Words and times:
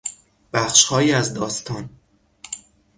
بخشهایی 0.53 1.11
از 1.13 1.33
داستان 1.33 1.89